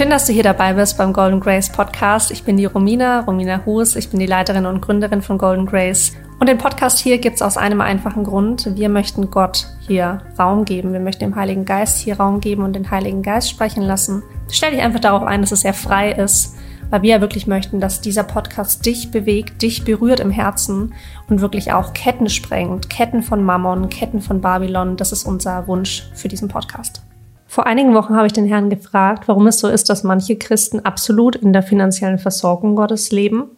[0.00, 2.30] Schön, dass du hier dabei bist beim Golden Grace Podcast.
[2.30, 3.96] Ich bin die Romina, Romina Hus.
[3.96, 6.12] Ich bin die Leiterin und Gründerin von Golden Grace.
[6.38, 8.78] Und den Podcast hier gibt's aus einem einfachen Grund.
[8.78, 10.94] Wir möchten Gott hier Raum geben.
[10.94, 14.22] Wir möchten dem Heiligen Geist hier Raum geben und den Heiligen Geist sprechen lassen.
[14.50, 16.56] Stell dich einfach darauf ein, dass es sehr frei ist,
[16.88, 20.94] weil wir ja wirklich möchten, dass dieser Podcast dich bewegt, dich berührt im Herzen
[21.28, 22.88] und wirklich auch Ketten sprengt.
[22.88, 24.96] Ketten von Mammon, Ketten von Babylon.
[24.96, 27.02] Das ist unser Wunsch für diesen Podcast.
[27.50, 30.78] Vor einigen Wochen habe ich den Herrn gefragt, warum es so ist, dass manche Christen
[30.84, 33.50] absolut in der finanziellen Versorgung Gottes leben,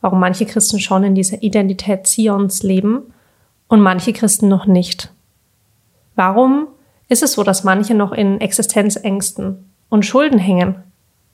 [0.00, 3.12] warum manche Christen schon in dieser Identität Zions leben
[3.68, 5.12] und manche Christen noch nicht.
[6.14, 6.68] Warum
[7.10, 10.76] ist es so, dass manche noch in Existenzängsten und Schulden hängen,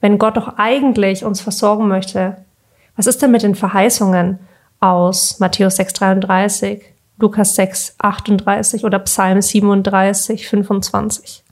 [0.01, 2.37] wenn Gott doch eigentlich uns versorgen möchte?
[2.97, 4.41] Was ist denn mit den Verheißungen
[4.81, 6.81] aus Matthäus 6,33,
[7.21, 11.46] Lukas 6,38 oder Psalm 37, 25?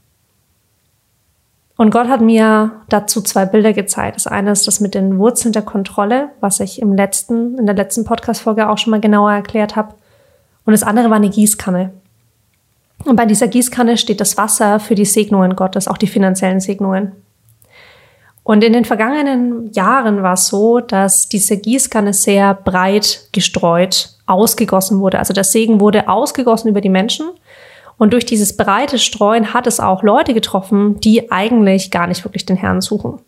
[1.77, 4.15] Und Gott hat mir dazu zwei Bilder gezeigt.
[4.15, 7.75] Das eine ist das mit den Wurzeln der Kontrolle, was ich im letzten, in der
[7.75, 9.93] letzten Podcast-Folge auch schon mal genauer erklärt habe.
[10.65, 11.91] Und das andere war eine Gießkanne.
[13.03, 17.11] Und bei dieser Gießkanne steht das Wasser für die Segnungen Gottes, auch die finanziellen Segnungen.
[18.43, 24.99] Und in den vergangenen Jahren war es so, dass diese Gießkanne sehr breit gestreut ausgegossen
[24.99, 25.19] wurde.
[25.19, 27.31] Also der Segen wurde ausgegossen über die Menschen
[27.97, 32.45] und durch dieses breite Streuen hat es auch Leute getroffen, die eigentlich gar nicht wirklich
[32.45, 33.19] den Herrn suchen.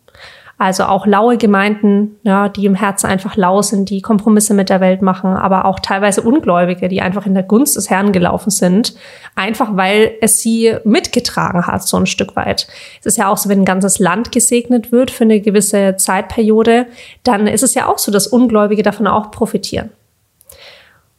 [0.60, 4.82] Also auch laue Gemeinden, ja, die im Herzen einfach lau sind, die Kompromisse mit der
[4.82, 8.96] Welt machen, aber auch teilweise Ungläubige, die einfach in der Gunst des Herrn gelaufen sind,
[9.36, 12.68] einfach weil es sie mitgetragen hat, so ein Stück weit.
[13.02, 16.88] Es ist ja auch so, wenn ein ganzes Land gesegnet wird für eine gewisse Zeitperiode,
[17.24, 19.92] dann ist es ja auch so, dass Ungläubige davon auch profitieren.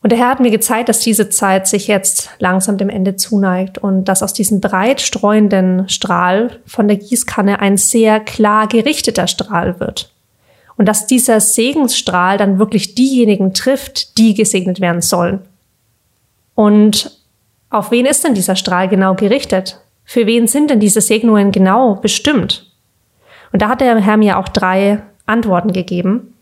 [0.00, 3.78] Und der Herr hat mir gezeigt, dass diese Zeit sich jetzt langsam dem Ende zuneigt
[3.78, 9.80] und dass aus diesem breit streuenden Strahl von der Gießkanne ein sehr klar gerichteter Strahl
[9.80, 10.12] wird.
[10.76, 15.40] Und dass dieser Segensstrahl dann wirklich diejenigen trifft, die gesegnet werden sollen.
[16.54, 17.18] Und
[17.70, 19.80] auf wen ist denn dieser Strahl genau gerichtet?
[20.04, 22.70] Für wen sind denn diese Segnungen genau bestimmt?
[23.52, 26.34] Und da hat der Herr mir auch drei Antworten gegeben.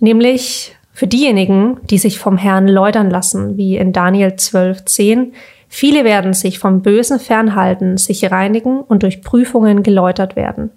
[0.00, 5.32] Nämlich für diejenigen, die sich vom Herrn läutern lassen, wie in Daniel 12, 10,
[5.68, 10.70] viele werden sich vom Bösen fernhalten, sich reinigen und durch Prüfungen geläutert werden.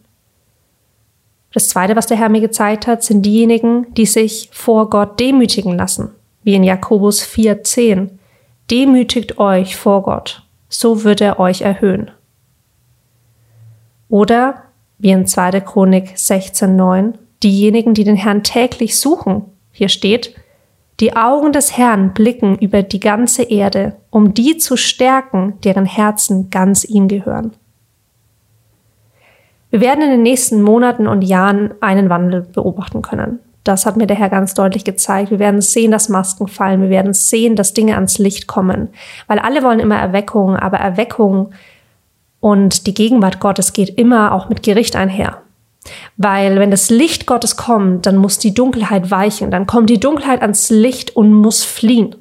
[1.54, 5.78] Das zweite, was der Herr mir gezeigt hat, sind diejenigen, die sich vor Gott demütigen
[5.78, 6.10] lassen,
[6.44, 8.20] wie in Jakobus 4, 10.
[8.72, 12.12] Demütigt euch vor Gott, so wird er euch erhöhen.
[14.10, 14.64] Oder,
[14.98, 15.62] wie in 2.
[15.62, 20.34] Chronik 16, 9, diejenigen, die den Herrn täglich suchen hier steht,
[21.02, 26.50] die Augen des Herrn blicken über die ganze Erde, um die zu stärken, deren Herzen
[26.50, 27.52] ganz ihm gehören.
[29.72, 33.40] Wir werden in den nächsten Monaten und Jahren einen Wandel beobachten können.
[33.64, 35.32] Das hat mir der Herr ganz deutlich gezeigt.
[35.32, 36.82] Wir werden sehen, dass Masken fallen.
[36.82, 38.90] Wir werden sehen, dass Dinge ans Licht kommen.
[39.28, 41.52] Weil alle wollen immer Erweckung, aber Erweckung
[42.40, 45.43] und die Gegenwart Gottes geht immer auch mit Gericht einher.
[46.18, 50.42] Weil wenn das Licht Gottes kommt, dann muss die Dunkelheit weichen, dann kommt die Dunkelheit
[50.42, 52.16] ans Licht und muss fliehen.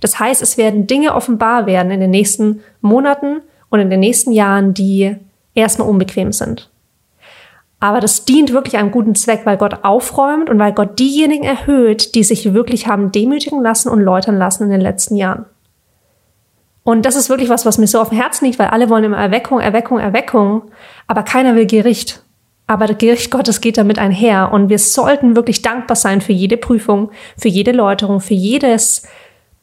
[0.00, 4.32] Das heißt, es werden Dinge offenbar werden in den nächsten Monaten und in den nächsten
[4.32, 5.16] Jahren, die
[5.54, 6.70] erstmal unbequem sind.
[7.80, 12.14] Aber das dient wirklich einem guten Zweck, weil Gott aufräumt und weil Gott diejenigen erhöht,
[12.14, 15.46] die sich wirklich haben demütigen lassen und läutern lassen in den letzten Jahren.
[16.82, 19.04] Und das ist wirklich was, was mir so auf dem Herzen liegt, weil alle wollen
[19.04, 20.70] immer Erweckung, Erweckung, Erweckung,
[21.06, 22.22] aber keiner will Gericht.
[22.70, 26.56] Aber das Gericht Gottes geht damit einher und wir sollten wirklich dankbar sein für jede
[26.56, 29.02] Prüfung, für jede Läuterung, für jedes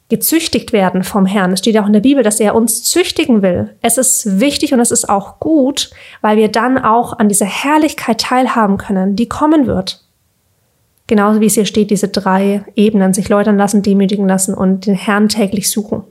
[0.09, 1.53] gezüchtigt werden vom Herrn.
[1.53, 3.73] Es steht auch in der Bibel, dass er uns züchtigen will.
[3.81, 8.19] Es ist wichtig und es ist auch gut, weil wir dann auch an dieser Herrlichkeit
[8.19, 10.03] teilhaben können, die kommen wird.
[11.07, 14.95] Genauso wie es hier steht, diese drei Ebenen, sich läutern lassen, demütigen lassen und den
[14.95, 16.03] Herrn täglich suchen.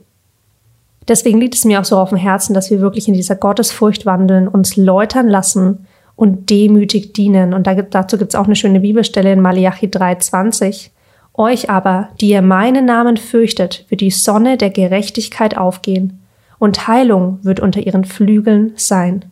[1.07, 4.07] Deswegen liegt es mir auch so auf dem Herzen, dass wir wirklich in dieser Gottesfurcht
[4.07, 5.85] wandeln, uns läutern lassen,
[6.17, 7.53] und demütig dienen.
[7.53, 10.89] Und dazu gibt es auch eine schöne Bibelstelle in Malachi 3,20.
[11.33, 16.19] Euch aber, die ihr meinen Namen fürchtet, wird die Sonne der Gerechtigkeit aufgehen,
[16.59, 19.25] und Heilung wird unter ihren Flügeln sein.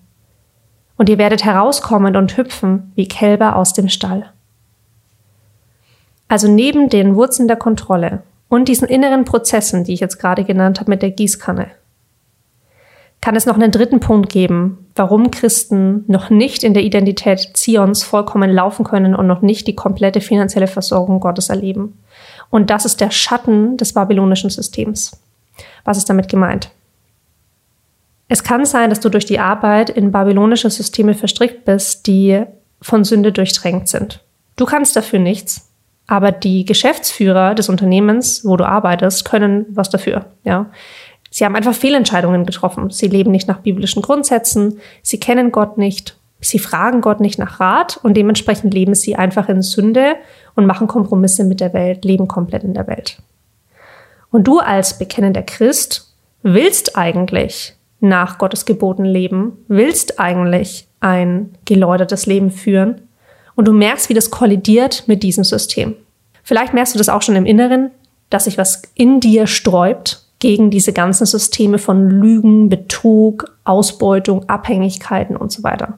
[0.96, 4.32] Und ihr werdet herauskommen und hüpfen wie Kälber aus dem Stall.
[6.28, 10.80] Also neben den Wurzeln der Kontrolle und diesen inneren Prozessen, die ich jetzt gerade genannt
[10.80, 11.72] habe mit der Gießkanne,
[13.26, 18.04] kann es noch einen dritten Punkt geben, warum Christen noch nicht in der Identität Zions
[18.04, 21.98] vollkommen laufen können und noch nicht die komplette finanzielle Versorgung Gottes erleben.
[22.52, 25.20] Und das ist der Schatten des babylonischen Systems.
[25.86, 26.70] Was ist damit gemeint?
[28.28, 32.44] Es kann sein, dass du durch die Arbeit in babylonische Systeme verstrickt bist, die
[32.80, 34.24] von Sünde durchtränkt sind.
[34.56, 35.72] Du kannst dafür nichts,
[36.06, 40.70] aber die Geschäftsführer des Unternehmens, wo du arbeitest, können was dafür, ja.
[41.36, 42.92] Sie haben einfach Fehlentscheidungen getroffen.
[42.92, 47.60] Sie leben nicht nach biblischen Grundsätzen, sie kennen Gott nicht, sie fragen Gott nicht nach
[47.60, 50.16] Rat und dementsprechend leben sie einfach in Sünde
[50.56, 53.18] und machen Kompromisse mit der Welt, leben komplett in der Welt.
[54.32, 62.28] Und du als bekennender Christ willst eigentlich nach Gottes Geboten leben, willst eigentlich ein geläutertes
[62.28, 63.10] Leben führen
[63.56, 65.98] und du merkst, wie das kollidiert mit diesem System.
[66.44, 67.92] Vielleicht merkst du das auch schon im Inneren,
[68.30, 75.36] dass sich was in dir sträubt gegen diese ganzen Systeme von Lügen, Betrug, Ausbeutung, Abhängigkeiten
[75.36, 75.98] und so weiter.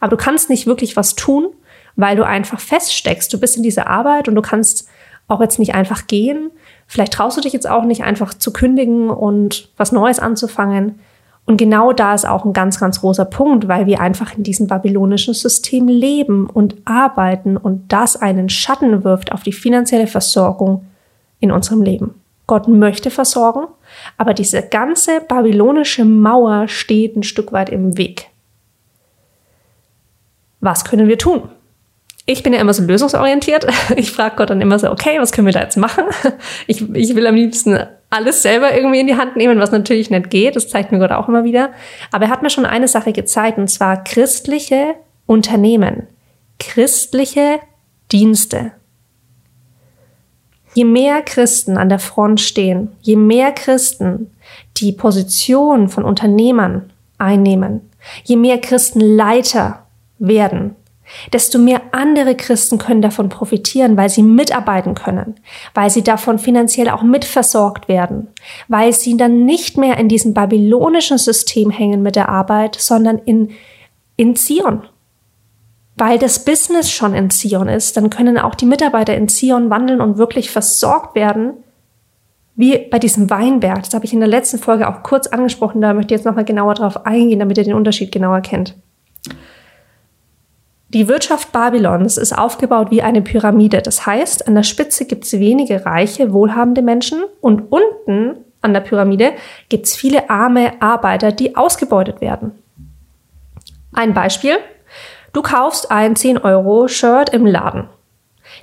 [0.00, 1.48] Aber du kannst nicht wirklich was tun,
[1.94, 3.30] weil du einfach feststeckst.
[3.30, 4.88] Du bist in dieser Arbeit und du kannst
[5.28, 6.50] auch jetzt nicht einfach gehen.
[6.86, 11.00] Vielleicht traust du dich jetzt auch nicht einfach zu kündigen und was Neues anzufangen.
[11.44, 14.66] Und genau da ist auch ein ganz, ganz großer Punkt, weil wir einfach in diesem
[14.66, 20.86] babylonischen System leben und arbeiten und das einen Schatten wirft auf die finanzielle Versorgung
[21.38, 22.23] in unserem Leben.
[22.46, 23.66] Gott möchte versorgen,
[24.18, 28.28] aber diese ganze babylonische Mauer steht ein Stück weit im Weg.
[30.60, 31.48] Was können wir tun?
[32.26, 33.66] Ich bin ja immer so lösungsorientiert.
[33.96, 36.04] Ich frage Gott dann immer so, okay, was können wir da jetzt machen?
[36.66, 37.78] Ich, ich will am liebsten
[38.10, 40.56] alles selber irgendwie in die Hand nehmen, was natürlich nicht geht.
[40.56, 41.72] Das zeigt mir Gott auch immer wieder.
[42.12, 44.94] Aber er hat mir schon eine Sache gezeigt, und zwar christliche
[45.26, 46.06] Unternehmen,
[46.58, 47.60] christliche
[48.12, 48.72] Dienste.
[50.74, 54.30] Je mehr Christen an der Front stehen, je mehr Christen
[54.76, 57.90] die Position von Unternehmern einnehmen,
[58.24, 59.86] je mehr Christen Leiter
[60.18, 60.76] werden,
[61.32, 65.36] desto mehr andere Christen können davon profitieren, weil sie mitarbeiten können,
[65.74, 68.28] weil sie davon finanziell auch mitversorgt werden,
[68.68, 73.50] weil sie dann nicht mehr in diesem babylonischen System hängen mit der Arbeit, sondern in,
[74.16, 74.82] in Zion.
[75.96, 80.00] Weil das Business schon in Zion ist, dann können auch die Mitarbeiter in Zion wandeln
[80.00, 81.54] und wirklich versorgt werden,
[82.56, 83.82] wie bei diesem Weinberg.
[83.84, 86.44] Das habe ich in der letzten Folge auch kurz angesprochen, da möchte ich jetzt nochmal
[86.44, 88.74] genauer drauf eingehen, damit ihr den Unterschied genauer kennt.
[90.88, 93.82] Die Wirtschaft Babylons ist aufgebaut wie eine Pyramide.
[93.82, 98.80] Das heißt, an der Spitze gibt es wenige reiche, wohlhabende Menschen und unten an der
[98.80, 99.32] Pyramide
[99.68, 102.52] gibt es viele arme Arbeiter, die ausgebeutet werden.
[103.92, 104.54] Ein Beispiel.
[105.34, 107.88] Du kaufst ein 10-Euro-Shirt im Laden.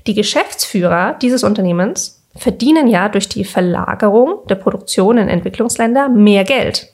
[0.07, 6.87] Die Geschäftsführer dieses Unternehmens verdienen ja durch die Verlagerung der Produktion in Entwicklungsländer mehr Geld.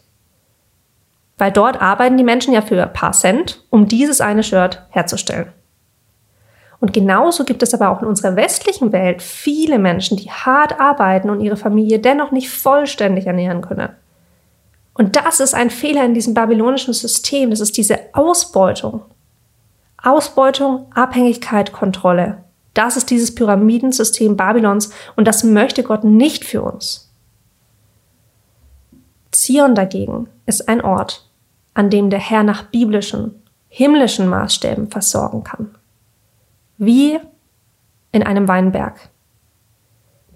[1.38, 5.54] Weil dort arbeiten die Menschen ja für ein paar Cent, um dieses eine Shirt herzustellen.
[6.80, 11.30] Und genauso gibt es aber auch in unserer westlichen Welt viele Menschen, die hart arbeiten
[11.30, 13.90] und ihre Familie dennoch nicht vollständig ernähren können.
[14.96, 17.52] Und das ist ein Fehler in diesem babylonischen System.
[17.52, 19.02] Das ist diese Ausbeutung.
[20.02, 22.44] Ausbeutung, Abhängigkeit, Kontrolle.
[22.74, 27.12] Das ist dieses Pyramidensystem Babylons und das möchte Gott nicht für uns.
[29.32, 31.30] Zion dagegen ist ein Ort,
[31.74, 35.76] an dem der Herr nach biblischen, himmlischen Maßstäben versorgen kann.
[36.78, 37.20] Wie
[38.12, 39.10] in einem Weinberg.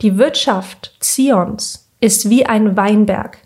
[0.02, 3.38] Die Wirtschaft Zions ist wie ein Weinberg.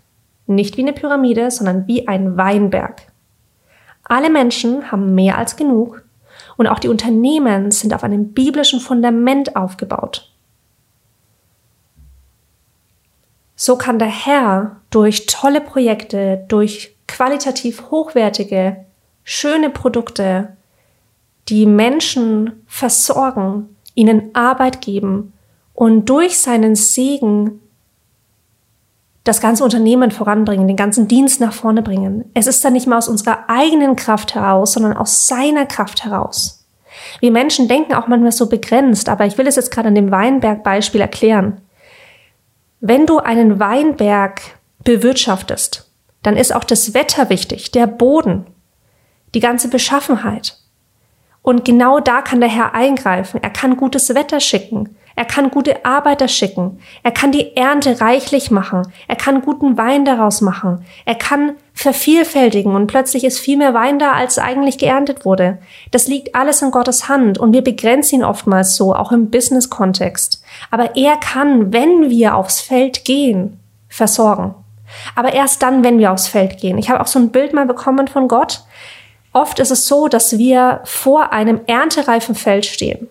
[0.46, 3.12] Nicht wie eine Pyramide, sondern wie ein Weinberg.
[4.04, 6.05] Alle Menschen haben mehr als genug
[6.56, 10.32] und auch die Unternehmen sind auf einem biblischen Fundament aufgebaut.
[13.54, 18.84] So kann der Herr durch tolle Projekte, durch qualitativ hochwertige,
[19.24, 20.56] schöne Produkte,
[21.48, 25.32] die Menschen versorgen, ihnen Arbeit geben
[25.72, 27.60] und durch seinen Segen
[29.26, 32.30] das ganze Unternehmen voranbringen, den ganzen Dienst nach vorne bringen.
[32.32, 36.64] Es ist dann nicht mehr aus unserer eigenen Kraft heraus, sondern aus seiner Kraft heraus.
[37.18, 40.12] Wir Menschen denken auch manchmal so begrenzt, aber ich will es jetzt gerade an dem
[40.12, 41.60] Weinberg-Beispiel erklären.
[42.80, 44.42] Wenn du einen Weinberg
[44.84, 45.90] bewirtschaftest,
[46.22, 48.46] dann ist auch das Wetter wichtig, der Boden,
[49.34, 50.56] die ganze Beschaffenheit.
[51.42, 53.40] Und genau da kann der Herr eingreifen.
[53.42, 54.96] Er kann gutes Wetter schicken.
[55.16, 56.78] Er kann gute Arbeiter schicken.
[57.02, 58.82] Er kann die Ernte reichlich machen.
[59.08, 60.84] Er kann guten Wein daraus machen.
[61.06, 65.58] Er kann vervielfältigen und plötzlich ist viel mehr Wein da, als eigentlich geerntet wurde.
[65.90, 70.42] Das liegt alles in Gottes Hand und wir begrenzen ihn oftmals so, auch im Business-Kontext.
[70.70, 73.58] Aber er kann, wenn wir aufs Feld gehen,
[73.88, 74.54] versorgen.
[75.14, 76.78] Aber erst dann, wenn wir aufs Feld gehen.
[76.78, 78.64] Ich habe auch so ein Bild mal bekommen von Gott.
[79.32, 83.08] Oft ist es so, dass wir vor einem erntereifen Feld stehen,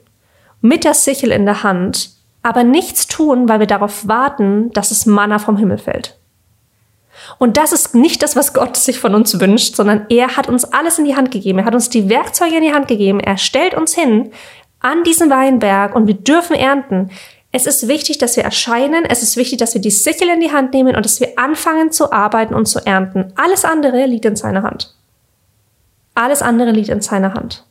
[0.67, 2.09] mit der Sichel in der Hand,
[2.43, 6.17] aber nichts tun, weil wir darauf warten, dass es Manna vom Himmel fällt.
[7.37, 10.65] Und das ist nicht das, was Gott sich von uns wünscht, sondern er hat uns
[10.65, 11.59] alles in die Hand gegeben.
[11.59, 13.19] Er hat uns die Werkzeuge in die Hand gegeben.
[13.19, 14.31] Er stellt uns hin
[14.79, 17.09] an diesen Weinberg und wir dürfen ernten.
[17.51, 19.05] Es ist wichtig, dass wir erscheinen.
[19.05, 21.91] Es ist wichtig, dass wir die Sichel in die Hand nehmen und dass wir anfangen
[21.91, 23.33] zu arbeiten und zu ernten.
[23.35, 24.93] Alles andere liegt in seiner Hand.
[26.13, 27.65] Alles andere liegt in seiner Hand.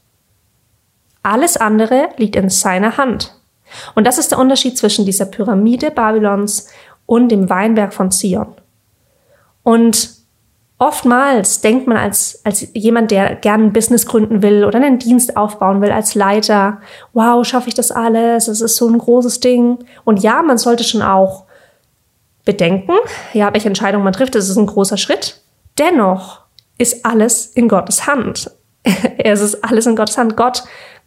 [1.24, 3.34] Alles andere liegt in seiner Hand.
[3.94, 6.68] Und das ist der Unterschied zwischen dieser Pyramide Babylons
[7.06, 8.54] und dem Weinberg von Zion.
[9.62, 10.10] Und
[10.78, 15.36] oftmals denkt man als, als jemand, der gerne ein Business gründen will oder einen Dienst
[15.36, 16.80] aufbauen will, als Leiter,
[17.14, 18.44] wow, schaffe ich das alles?
[18.46, 19.78] Das ist so ein großes Ding.
[20.04, 21.44] Und ja, man sollte schon auch
[22.44, 22.92] bedenken,
[23.32, 25.40] ja, welche Entscheidung man trifft, das ist ein großer Schritt.
[25.78, 26.42] Dennoch
[26.76, 28.50] ist alles in Gottes Hand.
[29.18, 30.36] es ist alles in Gottes Hand.
[30.36, 30.64] Gott,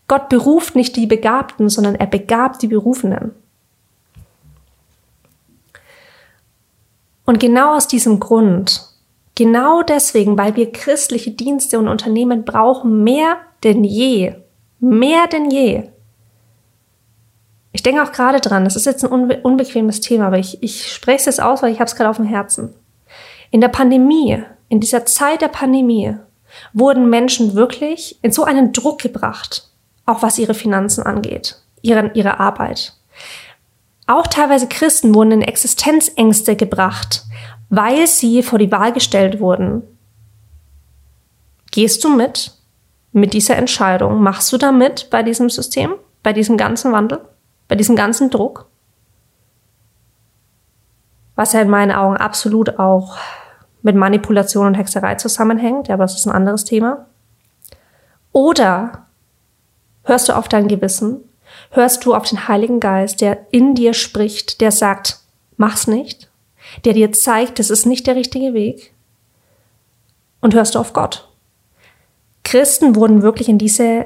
[0.08, 3.34] Gott beruft nicht die Begabten, sondern er begabt die Berufenen.
[7.26, 8.88] Und genau aus diesem Grund,
[9.36, 14.36] genau deswegen, weil wir christliche Dienste und Unternehmen brauchen, mehr denn je,
[14.80, 15.90] mehr denn je.
[17.74, 20.92] Ich denke auch gerade dran, das ist jetzt ein unbe unbequemes Thema, aber ich, ich
[20.92, 22.74] spreche es jetzt aus, weil ich habe es gerade auf dem Herzen.
[23.52, 26.16] In der Pandemie, in dieser Zeit der Pandemie,
[26.74, 29.67] wurden Menschen wirklich in so einen Druck gebracht,
[30.08, 32.94] auch was ihre Finanzen angeht, ihre, ihre Arbeit.
[34.08, 37.26] Auch teilweise Christen wurden in Existenzängste gebracht,
[37.70, 39.84] weil sie vor die Wahl gestellt wurden.
[41.70, 42.58] Gehst du mit
[43.12, 44.22] mit dieser Entscheidung?
[44.22, 47.20] Machst du da mit bei diesem System, bei diesem ganzen Wandel,
[47.68, 48.68] bei diesem ganzen Druck?
[51.36, 53.18] Was ja in meinen Augen absolut auch
[53.82, 57.08] mit Manipulation und Hexerei zusammenhängt, aber das ist ein anderes Thema.
[58.32, 59.07] Oder
[60.08, 61.22] hörst du auf dein Gewissen
[61.72, 65.20] hörst du auf den Heiligen Geist, der in dir spricht, der sagt,
[65.58, 66.30] mach's nicht,
[66.86, 68.94] der dir zeigt, das ist nicht der richtige Weg.
[70.42, 71.28] Und hörst du auf Gott.
[72.44, 74.06] Christen wurden wirklich in diese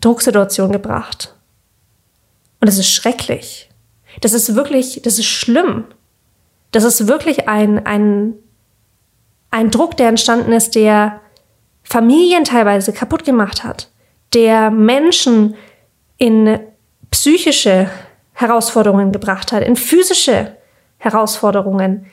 [0.00, 1.34] Drucksituation gebracht.
[2.60, 3.70] Und das ist schrecklich.
[4.20, 5.84] Das ist wirklich, das ist schlimm.
[6.72, 8.34] Das ist wirklich ein, ein,
[9.50, 11.20] ein Druck, der entstanden ist, der
[11.84, 13.90] Familien teilweise kaputt gemacht hat,
[14.34, 15.54] der Menschen
[16.18, 16.58] in
[17.10, 17.88] psychische
[18.32, 20.56] Herausforderungen gebracht hat, in physische
[20.98, 22.06] Herausforderungen,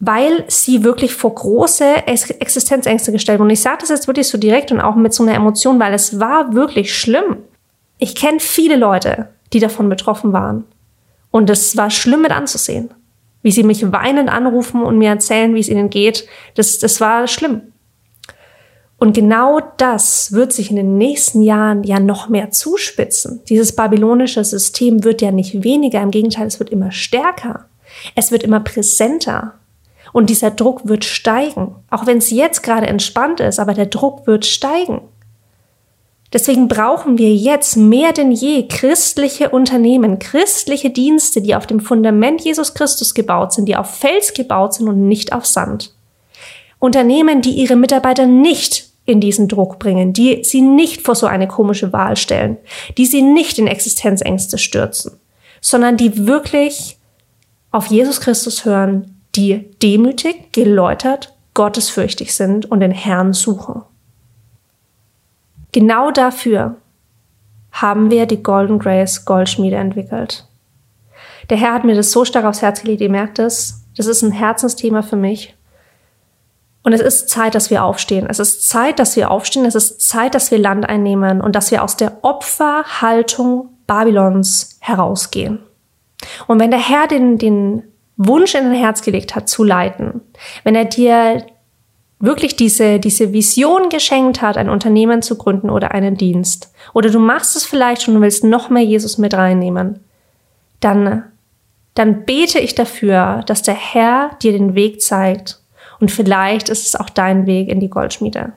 [0.00, 3.48] weil sie wirklich vor große Existenzängste gestellt wurden.
[3.48, 5.94] Und ich sage das jetzt wirklich so direkt und auch mit so einer Emotion, weil
[5.94, 7.36] es war wirklich schlimm.
[7.98, 10.64] Ich kenne viele Leute, die davon betroffen waren.
[11.30, 12.90] Und es war schlimm mit anzusehen.
[13.42, 16.26] Wie sie mich weinend anrufen und mir erzählen, wie es ihnen geht.
[16.54, 17.71] Das, das war schlimm.
[19.02, 23.40] Und genau das wird sich in den nächsten Jahren ja noch mehr zuspitzen.
[23.48, 27.64] Dieses babylonische System wird ja nicht weniger, im Gegenteil, es wird immer stärker.
[28.14, 29.54] Es wird immer präsenter.
[30.12, 31.74] Und dieser Druck wird steigen.
[31.90, 35.00] Auch wenn es jetzt gerade entspannt ist, aber der Druck wird steigen.
[36.32, 42.42] Deswegen brauchen wir jetzt mehr denn je christliche Unternehmen, christliche Dienste, die auf dem Fundament
[42.42, 45.92] Jesus Christus gebaut sind, die auf Fels gebaut sind und nicht auf Sand.
[46.78, 51.48] Unternehmen, die ihre Mitarbeiter nicht in diesen Druck bringen, die sie nicht vor so eine
[51.48, 52.56] komische Wahl stellen,
[52.96, 55.18] die sie nicht in Existenzängste stürzen,
[55.60, 56.98] sondern die wirklich
[57.70, 63.82] auf Jesus Christus hören, die demütig, geläutert, gottesfürchtig sind und den Herrn suchen.
[65.72, 66.76] Genau dafür
[67.72, 70.46] haben wir die Golden Grace Goldschmiede entwickelt.
[71.50, 74.22] Der Herr hat mir das so stark aufs Herz gelegt, ihr merkt es, das ist
[74.22, 75.54] ein Herzensthema für mich
[76.84, 78.26] und es ist Zeit, dass wir aufstehen.
[78.28, 79.64] Es ist Zeit, dass wir aufstehen.
[79.64, 85.60] Es ist Zeit, dass wir Land einnehmen und dass wir aus der Opferhaltung Babylons herausgehen.
[86.48, 87.84] Und wenn der Herr den, den
[88.16, 90.20] Wunsch in dein Herz gelegt hat, zu leiten,
[90.64, 91.46] wenn er dir
[92.18, 97.18] wirklich diese, diese Vision geschenkt hat, ein Unternehmen zu gründen oder einen Dienst, oder du
[97.18, 100.00] machst es vielleicht schon und willst noch mehr Jesus mit reinnehmen,
[100.80, 101.24] dann,
[101.94, 105.61] dann bete ich dafür, dass der Herr dir den Weg zeigt
[106.02, 108.54] und vielleicht ist es auch dein Weg in die Goldschmiede.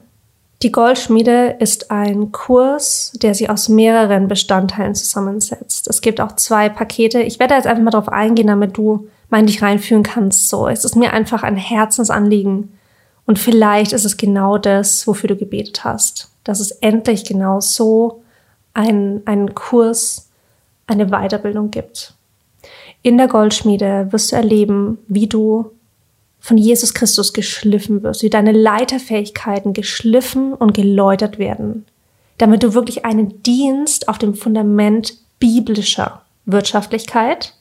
[0.62, 5.86] Die Goldschmiede ist ein Kurs, der sich aus mehreren Bestandteilen zusammensetzt.
[5.86, 7.22] Es gibt auch zwei Pakete.
[7.22, 10.48] Ich werde jetzt einfach mal drauf eingehen, damit du mal in dich reinführen kannst.
[10.48, 12.76] So, es ist mir einfach ein Herzensanliegen.
[13.26, 16.32] Und vielleicht ist es genau das, wofür du gebetet hast.
[16.42, 18.24] Dass es endlich genau so
[18.74, 20.30] einen, einen Kurs,
[20.88, 22.12] eine Weiterbildung gibt.
[23.02, 25.70] In der Goldschmiede wirst du erleben, wie du
[26.46, 31.86] von Jesus Christus geschliffen wirst, wie deine Leiterfähigkeiten geschliffen und geläutert werden,
[32.38, 37.54] damit du wirklich einen Dienst auf dem Fundament biblischer Wirtschaftlichkeit,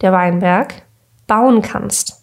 [0.00, 0.86] der Weinberg,
[1.26, 2.22] bauen kannst.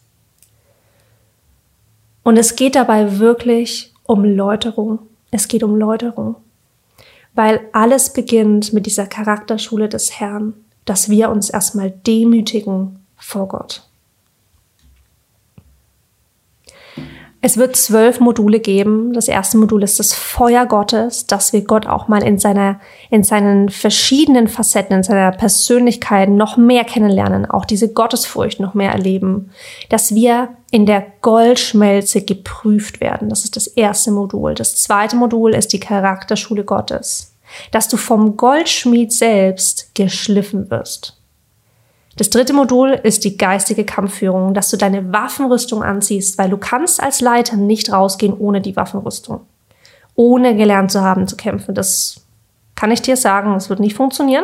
[2.24, 5.00] Und es geht dabei wirklich um Läuterung.
[5.30, 6.38] Es geht um Läuterung.
[7.34, 10.54] Weil alles beginnt mit dieser Charakterschule des Herrn,
[10.86, 13.89] dass wir uns erstmal demütigen vor Gott.
[17.42, 19.14] Es wird zwölf Module geben.
[19.14, 23.24] Das erste Modul ist das Feuer Gottes, dass wir Gott auch mal in seiner, in
[23.24, 29.52] seinen verschiedenen Facetten, in seiner Persönlichkeit noch mehr kennenlernen, auch diese Gottesfurcht noch mehr erleben,
[29.88, 33.30] dass wir in der Goldschmelze geprüft werden.
[33.30, 34.54] Das ist das erste Modul.
[34.54, 37.36] Das zweite Modul ist die Charakterschule Gottes,
[37.72, 41.19] dass du vom Goldschmied selbst geschliffen wirst.
[42.20, 47.02] Das dritte Modul ist die geistige Kampfführung, dass du deine Waffenrüstung anziehst, weil du kannst
[47.02, 49.40] als Leiter nicht rausgehen ohne die Waffenrüstung.
[50.16, 51.74] Ohne gelernt zu haben zu kämpfen.
[51.74, 52.26] Das
[52.76, 54.44] kann ich dir sagen, das wird nicht funktionieren.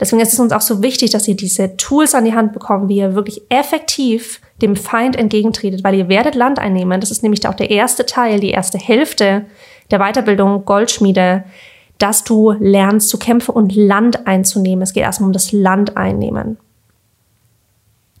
[0.00, 2.88] Deswegen ist es uns auch so wichtig, dass ihr diese Tools an die Hand bekommt,
[2.88, 7.00] wie ihr wirklich effektiv dem Feind entgegentretet, weil ihr werdet Land einnehmen.
[7.00, 9.46] Das ist nämlich auch der erste Teil, die erste Hälfte
[9.92, 11.44] der Weiterbildung Goldschmiede,
[11.98, 14.82] dass du lernst zu kämpfen und Land einzunehmen.
[14.82, 16.58] Es geht erstmal um das Land einnehmen.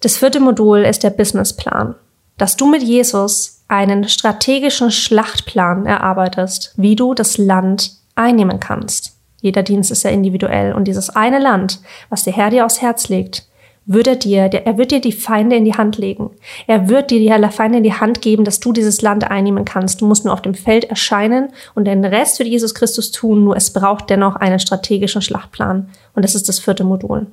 [0.06, 1.96] Das vierte Modul ist der Businessplan,
[2.38, 9.16] dass du mit Jesus einen strategischen Schlachtplan erarbeitest, wie du das Land einnehmen kannst.
[9.40, 13.08] Jeder Dienst ist ja individuell und dieses eine Land, was der Herr dir aufs Herz
[13.08, 13.48] legt,
[13.84, 16.30] wird er dir, er wird dir die Feinde in die Hand legen.
[16.68, 20.02] Er wird dir die Feinde in die Hand geben, dass du dieses Land einnehmen kannst.
[20.02, 23.56] Du musst nur auf dem Feld erscheinen und den Rest wird Jesus Christus tun, nur
[23.56, 25.88] es braucht dennoch einen strategischen Schlachtplan.
[26.14, 27.26] Und das ist das vierte Modul.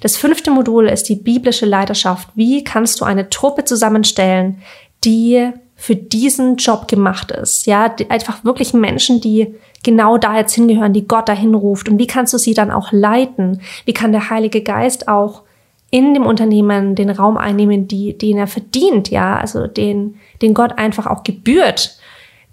[0.00, 2.28] Das fünfte Modul ist die biblische Leiterschaft.
[2.34, 4.62] Wie kannst du eine Truppe zusammenstellen,
[5.04, 7.66] die für diesen Job gemacht ist?
[7.66, 11.88] Ja, einfach wirklich Menschen, die genau da jetzt hingehören, die Gott dahin ruft.
[11.88, 13.60] Und wie kannst du sie dann auch leiten?
[13.84, 15.42] Wie kann der Heilige Geist auch
[15.90, 20.78] in dem Unternehmen den Raum einnehmen, die, den er verdient, ja, also den, den Gott
[20.78, 21.98] einfach auch gebührt,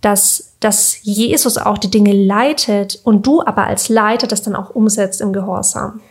[0.02, 4.72] dass, dass Jesus auch die Dinge leitet und du aber als Leiter das dann auch
[4.72, 6.02] umsetzt im Gehorsam.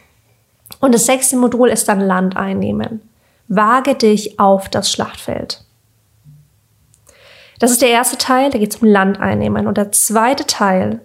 [0.81, 3.03] Und das sechste Modul ist dann Land einnehmen.
[3.49, 5.65] Wage dich auf das Schlachtfeld.
[7.59, 9.67] Das ist der erste Teil, da geht es um Land einnehmen.
[9.67, 11.01] Und der zweite Teil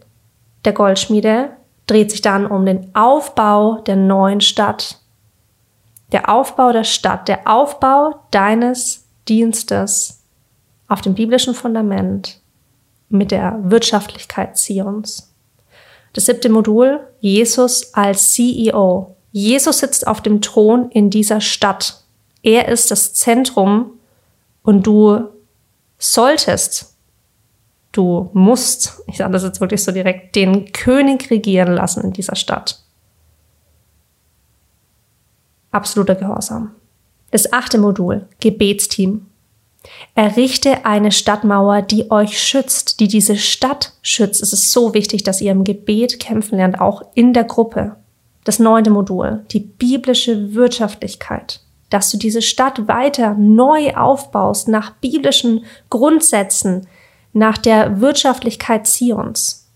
[0.66, 1.50] der Goldschmiede
[1.88, 5.00] dreht sich dann um den Aufbau der neuen Stadt.
[6.12, 10.24] Der Aufbau der Stadt, der Aufbau deines Dienstes
[10.88, 12.40] auf dem biblischen Fundament
[13.10, 15.34] mit der Wirtschaftlichkeit Zions.
[16.14, 22.04] Das siebte Modul, Jesus als CEO, Jesus sitzt auf dem Thron in dieser Stadt.
[22.44, 23.94] Er ist das Zentrum
[24.62, 25.28] und du
[25.98, 26.96] solltest,
[27.92, 32.36] du musst, ich sage das jetzt wirklich so direkt, den König regieren lassen in dieser
[32.36, 32.80] Stadt.
[35.72, 36.76] Absoluter Gehorsam.
[37.32, 39.26] Das achte Modul, Gebetsteam.
[40.14, 44.44] Errichte eine Stadtmauer, die euch schützt, die diese Stadt schützt.
[44.44, 47.96] Es ist so wichtig, dass ihr im Gebet kämpfen lernt, auch in der Gruppe.
[48.44, 55.66] Das neunte Modul, die biblische Wirtschaftlichkeit, dass du diese Stadt weiter neu aufbaust nach biblischen
[55.90, 56.88] Grundsätzen,
[57.32, 59.70] nach der Wirtschaftlichkeit Zions.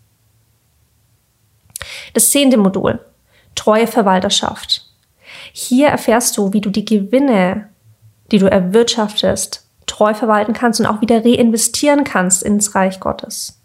[2.14, 3.00] Das zehnte Modul,
[3.56, 4.86] treue Verwalterschaft.
[5.54, 7.70] Hier erfährst du, wie du die Gewinne,
[8.32, 13.62] die du erwirtschaftest, treu verwalten kannst und auch wieder reinvestieren kannst ins Reich Gottes.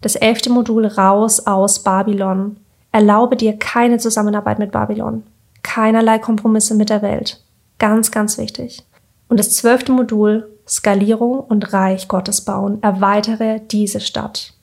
[0.00, 2.58] Das elfte Modul raus aus Babylon.
[2.96, 5.22] Erlaube dir keine Zusammenarbeit mit Babylon.
[5.62, 7.42] Keinerlei Kompromisse mit der Welt.
[7.78, 8.84] Ganz, ganz wichtig.
[9.28, 12.78] Und das zwölfte Modul, Skalierung und Reich Gottes bauen.
[12.80, 14.54] Erweitere diese Stadt.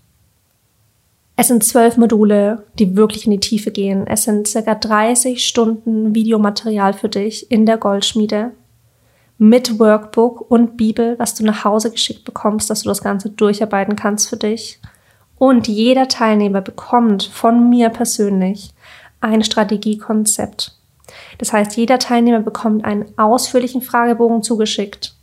[1.35, 4.07] Es sind zwölf Module, die wirklich in die Tiefe gehen.
[4.07, 8.49] Es sind circa 30 Stunden Videomaterial für dich in der Goldschmiede
[9.37, 13.95] mit Workbook und Bibel, was du nach Hause geschickt bekommst, dass du das Ganze durcharbeiten
[13.95, 14.79] kannst für dich.
[15.37, 18.71] Und jeder Teilnehmer bekommt von mir persönlich
[19.19, 20.77] ein Strategiekonzept.
[21.37, 25.15] Das heißt, jeder Teilnehmer bekommt einen ausführlichen Fragebogen zugeschickt.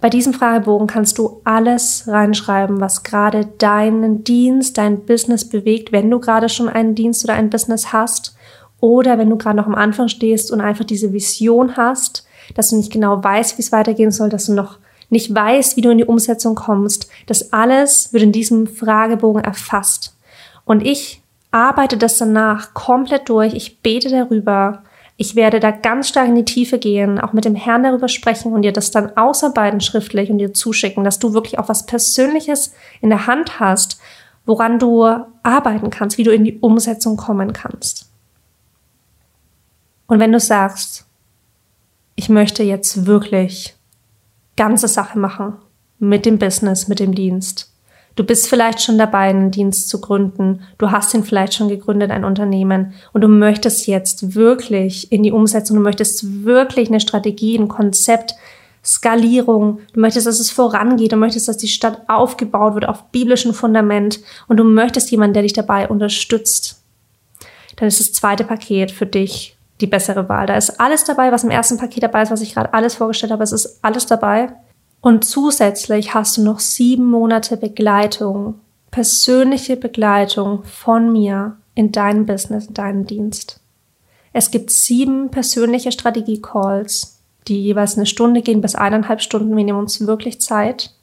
[0.00, 6.10] Bei diesem Fragebogen kannst du alles reinschreiben, was gerade deinen Dienst, dein Business bewegt, wenn
[6.10, 8.36] du gerade schon einen Dienst oder ein Business hast
[8.80, 12.76] oder wenn du gerade noch am Anfang stehst und einfach diese Vision hast, dass du
[12.76, 14.78] nicht genau weißt, wie es weitergehen soll, dass du noch
[15.14, 20.14] nicht weißt, wie du in die Umsetzung kommst, das alles wird in diesem Fragebogen erfasst.
[20.66, 23.54] Und ich arbeite das danach komplett durch.
[23.54, 24.82] Ich bete darüber.
[25.16, 28.52] Ich werde da ganz stark in die Tiefe gehen, auch mit dem Herrn darüber sprechen
[28.52, 32.74] und dir das dann ausarbeiten schriftlich und dir zuschicken, dass du wirklich auch was Persönliches
[33.00, 34.00] in der Hand hast,
[34.44, 35.04] woran du
[35.44, 38.10] arbeiten kannst, wie du in die Umsetzung kommen kannst.
[40.08, 41.06] Und wenn du sagst,
[42.16, 43.76] ich möchte jetzt wirklich
[44.56, 45.54] ganze Sache machen.
[46.00, 47.72] mit dem Business, mit dem Dienst.
[48.16, 50.60] Du bist vielleicht schon dabei, einen Dienst zu gründen.
[50.78, 52.94] Du hast ihn vielleicht schon gegründet, ein Unternehmen.
[53.12, 58.34] Und du möchtest jetzt wirklich in die Umsetzung, du möchtest wirklich eine Strategie, ein Konzept,
[58.84, 59.80] Skalierung.
[59.94, 61.12] Du möchtest, dass es vorangeht.
[61.12, 64.20] Du möchtest, dass die Stadt aufgebaut wird auf biblischem Fundament.
[64.46, 66.82] Und du möchtest jemanden, der dich dabei unterstützt.
[67.76, 69.53] Dann ist das zweite Paket für dich
[69.84, 70.46] die bessere Wahl.
[70.46, 73.32] Da ist alles dabei, was im ersten Paket dabei ist, was ich gerade alles vorgestellt
[73.32, 73.44] habe.
[73.44, 74.48] Es ist alles dabei.
[75.00, 78.54] Und zusätzlich hast du noch sieben Monate Begleitung,
[78.90, 83.60] persönliche Begleitung von mir in deinem Business, in deinem Dienst.
[84.32, 89.54] Es gibt sieben persönliche Strategie-Calls, die jeweils eine Stunde gehen bis eineinhalb Stunden.
[89.56, 90.94] Wir nehmen uns wirklich Zeit.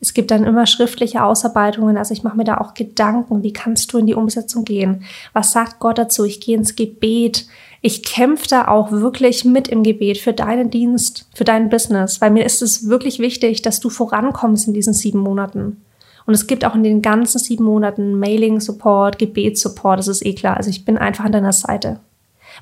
[0.00, 1.96] Es gibt dann immer schriftliche Ausarbeitungen.
[1.96, 3.42] Also ich mache mir da auch Gedanken.
[3.42, 5.04] Wie kannst du in die Umsetzung gehen?
[5.32, 6.24] Was sagt Gott dazu?
[6.24, 7.46] Ich gehe ins Gebet.
[7.82, 12.30] Ich kämpfe da auch wirklich mit im Gebet für deinen Dienst, für dein Business, weil
[12.30, 15.82] mir ist es wirklich wichtig, dass du vorankommst in diesen sieben Monaten.
[16.26, 20.58] Und es gibt auch in den ganzen sieben Monaten Mailing-Support, Gebetssupport, das ist eh klar.
[20.58, 22.00] Also ich bin einfach an deiner Seite.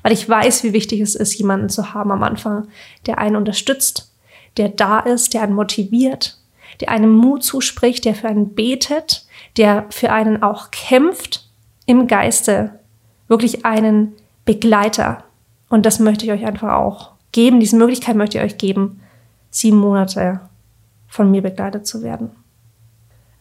[0.01, 2.67] Weil ich weiß, wie wichtig es ist, jemanden zu haben am Anfang,
[3.05, 4.13] der einen unterstützt,
[4.57, 6.37] der da ist, der einen motiviert,
[6.79, 9.25] der einem Mut zuspricht, der für einen betet,
[9.57, 11.49] der für einen auch kämpft
[11.85, 12.79] im Geiste,
[13.27, 14.13] wirklich einen
[14.49, 15.25] Begleiter.
[15.69, 18.99] Und das möchte ich euch einfach auch geben, diese Möglichkeit möchte ich euch geben,
[19.51, 20.39] sieben Monate
[21.07, 22.31] von mir begleitet zu werden.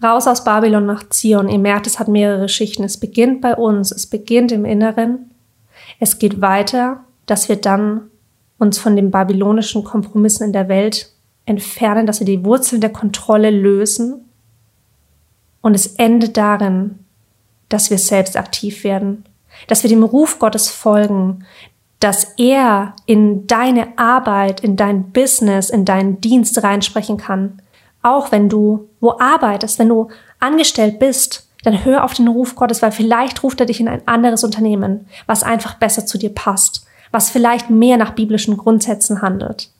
[0.03, 1.49] Raus aus Babylon nach Zion.
[1.49, 2.85] Ihr merkt, es hat mehrere Schichten.
[2.85, 5.31] Es beginnt bei uns, es beginnt im Inneren.
[5.99, 8.03] Es geht weiter, dass wir dann
[8.59, 11.11] uns von den babylonischen Kompromissen in der Welt
[11.47, 14.27] entfernen, dass wir die Wurzeln der Kontrolle lösen.
[15.63, 16.99] Und es endet darin,
[17.71, 19.25] dass wir selbst aktiv werden,
[19.67, 21.45] dass wir dem Ruf Gottes folgen,
[22.01, 27.61] dass er in deine Arbeit, in dein Business, in deinen Dienst reinsprechen kann.
[28.03, 32.83] Auch wenn du wo arbeitest, wenn du angestellt bist, dann hör auf den Ruf Gottes,
[32.83, 36.87] weil vielleicht ruft er dich in ein anderes Unternehmen, was einfach besser zu dir passt,
[37.11, 39.71] was vielleicht mehr nach biblischen Grundsätzen handelt.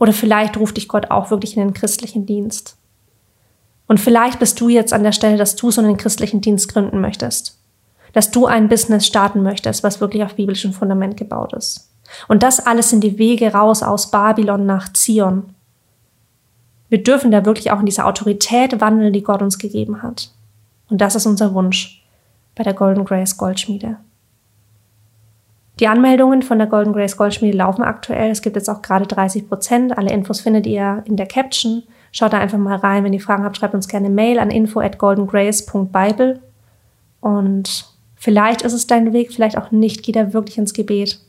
[0.00, 2.76] Oder vielleicht ruft dich Gott auch wirklich in den christlichen Dienst.
[3.86, 7.00] Und vielleicht bist du jetzt an der Stelle, dass du so einen christlichen Dienst gründen
[7.00, 7.57] möchtest.
[8.12, 11.90] Dass du ein Business starten möchtest, was wirklich auf biblischem Fundament gebaut ist.
[12.26, 15.54] Und das alles sind die Wege raus aus Babylon nach Zion.
[16.88, 20.30] Wir dürfen da wirklich auch in dieser Autorität wandeln, die Gott uns gegeben hat.
[20.88, 22.02] Und das ist unser Wunsch
[22.54, 23.98] bei der Golden Grace Goldschmiede.
[25.80, 28.30] Die Anmeldungen von der Golden Grace Goldschmiede laufen aktuell.
[28.30, 29.96] Es gibt jetzt auch gerade 30 Prozent.
[29.96, 31.84] Alle Infos findet ihr in der Caption.
[32.10, 33.04] Schaut da einfach mal rein.
[33.04, 36.40] Wenn ihr Fragen habt, schreibt uns gerne Mail an info at goldengrace.bible.
[37.20, 37.86] Und
[38.18, 40.02] vielleicht ist es dein Weg, vielleicht auch nicht.
[40.02, 41.20] Geh da wirklich ins Gebet.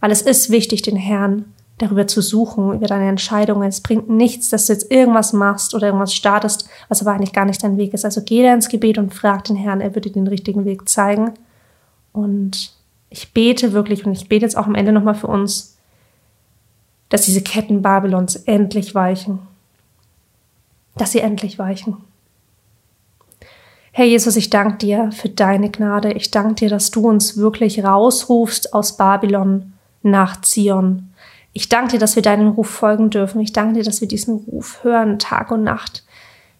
[0.00, 1.46] Weil es ist wichtig, den Herrn
[1.78, 3.68] darüber zu suchen, über deine Entscheidungen.
[3.68, 7.44] Es bringt nichts, dass du jetzt irgendwas machst oder irgendwas startest, was aber eigentlich gar
[7.44, 8.04] nicht dein Weg ist.
[8.04, 10.88] Also geh da ins Gebet und frag den Herrn, er wird dir den richtigen Weg
[10.88, 11.34] zeigen.
[12.12, 12.72] Und
[13.10, 15.76] ich bete wirklich und ich bete jetzt auch am Ende nochmal für uns,
[17.08, 19.38] dass diese Ketten Babylons endlich weichen.
[20.96, 21.96] Dass sie endlich weichen.
[23.98, 26.12] Herr Jesus, ich danke dir für deine Gnade.
[26.12, 29.72] Ich danke dir, dass du uns wirklich rausrufst aus Babylon
[30.04, 31.08] nach Zion.
[31.52, 33.40] Ich danke dir, dass wir deinen Ruf folgen dürfen.
[33.40, 36.04] Ich danke dir, dass wir diesen Ruf hören Tag und Nacht.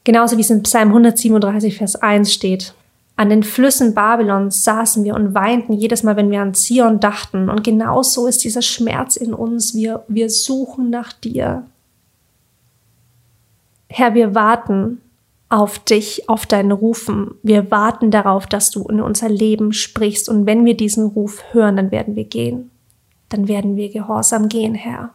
[0.02, 2.74] Genauso wie es in Psalm 137, Vers 1 steht.
[3.14, 7.48] An den Flüssen Babylons saßen wir und weinten jedes Mal, wenn wir an Zion dachten.
[7.48, 9.76] Und genau so ist dieser Schmerz in uns.
[9.76, 11.62] Wir, wir suchen nach dir.
[13.88, 15.00] Herr, wir warten
[15.48, 17.34] auf dich, auf dein Rufen.
[17.42, 20.28] Wir warten darauf, dass du in unser Leben sprichst.
[20.28, 22.70] Und wenn wir diesen Ruf hören, dann werden wir gehen.
[23.28, 25.14] Dann werden wir gehorsam gehen, Herr.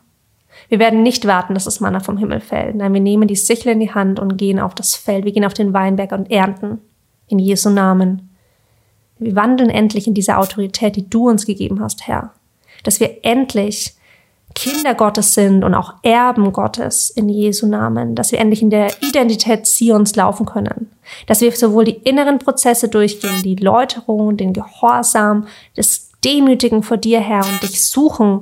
[0.69, 2.75] Wir werden nicht warten, dass das Manna vom Himmel fällt.
[2.75, 5.25] Nein, wir nehmen die Sichel in die Hand und gehen auf das Feld.
[5.25, 6.79] Wir gehen auf den Weinberg und ernten
[7.27, 8.29] in Jesu Namen.
[9.17, 12.33] Wir wandeln endlich in diese Autorität, die du uns gegeben hast, Herr.
[12.83, 13.95] Dass wir endlich
[14.55, 18.91] Kinder Gottes sind und auch Erben Gottes in Jesu Namen, dass wir endlich in der
[19.01, 20.91] Identität Zions laufen können,
[21.27, 27.19] dass wir sowohl die inneren Prozesse durchgehen, die Läuterung, den Gehorsam, das Demütigen vor dir,
[27.19, 28.41] Herr, und dich suchen,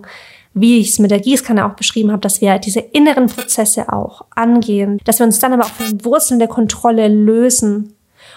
[0.54, 4.26] wie ich es mit der Gießkanne auch beschrieben habe, dass wir diese inneren Prozesse auch
[4.32, 7.96] angehen, dass wir uns dann aber auch von den Wurzeln der Kontrolle lösen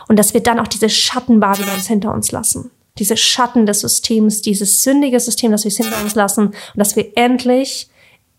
[0.08, 2.70] und dass wir dann auch diese Schatten Babylons hinter uns lassen.
[2.98, 7.16] Diese Schatten des Systems, dieses sündige System, das wir hinter uns lassen und dass wir
[7.16, 7.88] endlich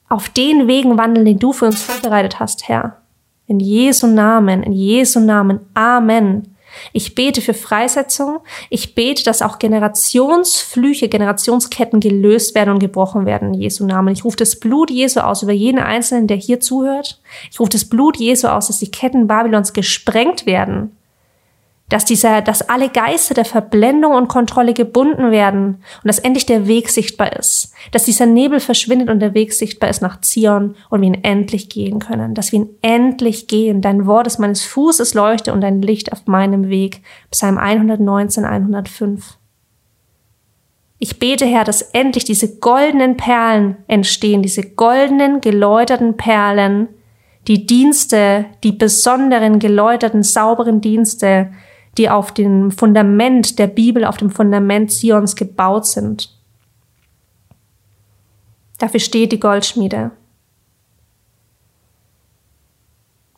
[0.07, 3.01] auf den Wegen wandeln, den du für uns vorbereitet hast, Herr.
[3.47, 5.59] In Jesu Namen, in Jesu Namen.
[5.73, 6.55] Amen.
[6.93, 8.39] Ich bete für Freisetzung.
[8.69, 14.13] Ich bete, dass auch Generationsflüche, Generationsketten gelöst werden und gebrochen werden in Jesu Namen.
[14.13, 17.21] Ich rufe das Blut Jesu aus über jeden Einzelnen, der hier zuhört.
[17.51, 20.95] Ich rufe das Blut Jesu aus, dass die Ketten Babylons gesprengt werden
[21.89, 26.67] dass dieser, dass alle Geister der Verblendung und Kontrolle gebunden werden und dass endlich der
[26.67, 31.01] Weg sichtbar ist, dass dieser Nebel verschwindet und der Weg sichtbar ist nach Zion und
[31.01, 33.81] wir ihn endlich gehen können, dass wir ihn endlich gehen.
[33.81, 37.01] Dein Wort ist meines Fußes Leuchte und dein Licht auf meinem Weg.
[37.29, 39.37] Psalm 119, 105.
[40.97, 46.87] Ich bete, Herr, dass endlich diese goldenen Perlen entstehen, diese goldenen, geläuterten Perlen,
[47.47, 51.51] die Dienste, die besonderen, geläuterten, sauberen Dienste,
[51.97, 56.33] die auf dem Fundament der Bibel, auf dem Fundament Sions gebaut sind.
[58.77, 60.11] Dafür steht die Goldschmiede.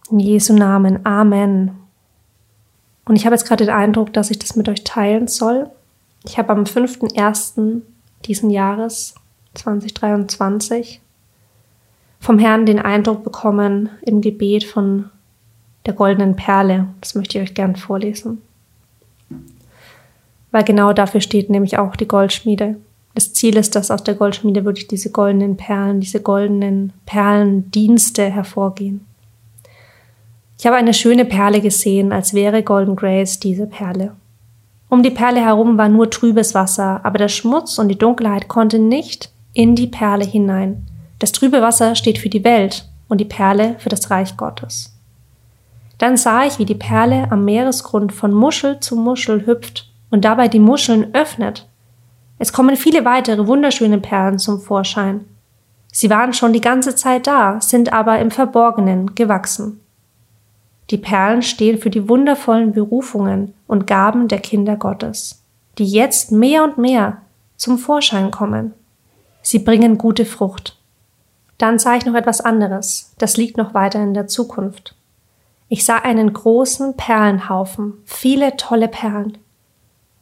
[0.10, 1.06] In Jesu Namen.
[1.06, 1.72] Amen.
[3.06, 5.70] Und ich habe jetzt gerade den Eindruck, dass ich das mit euch teilen soll.
[6.26, 7.82] Ich habe am 5.1.
[8.26, 9.16] diesen Jahres
[9.54, 11.02] 2023
[12.20, 15.10] vom Herrn den Eindruck bekommen im Gebet von
[15.86, 16.88] der goldenen Perle.
[17.00, 18.42] Das möchte ich euch gern vorlesen
[20.58, 22.78] weil genau dafür steht nämlich auch die Goldschmiede.
[23.14, 29.06] Das Ziel ist, dass aus der Goldschmiede wirklich diese goldenen Perlen, diese goldenen Perlendienste hervorgehen.
[30.58, 34.16] Ich habe eine schöne Perle gesehen, als wäre Golden Grace diese Perle.
[34.90, 38.88] Um die Perle herum war nur trübes Wasser, aber der Schmutz und die Dunkelheit konnten
[38.88, 40.88] nicht in die Perle hinein.
[41.20, 44.92] Das trübe Wasser steht für die Welt und die Perle für das Reich Gottes.
[46.00, 50.48] Dann sah ich, wie die Perle am Meeresgrund von Muschel zu Muschel hüpft und dabei
[50.48, 51.68] die Muscheln öffnet.
[52.40, 55.26] Es kommen viele weitere wunderschöne Perlen zum Vorschein.
[55.92, 59.80] Sie waren schon die ganze Zeit da, sind aber im Verborgenen gewachsen.
[60.90, 65.44] Die Perlen stehen für die wundervollen Berufungen und Gaben der Kinder Gottes,
[65.78, 67.22] die jetzt mehr und mehr
[67.58, 68.74] zum Vorschein kommen.
[69.42, 70.78] Sie bringen gute Frucht.
[71.58, 74.96] Dann sah ich noch etwas anderes, das liegt noch weiter in der Zukunft.
[75.70, 79.38] Ich sah einen großen Perlenhaufen, viele tolle Perlen.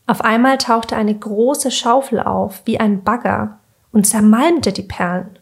[0.08, 3.60] Auf einmal tauchte eine große Schaufel auf, wie ein Bagger,
[3.92, 5.40] und zermalmte die Perlen.